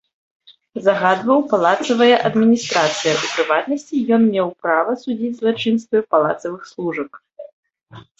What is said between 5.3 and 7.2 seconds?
злачынствы палацавых служак.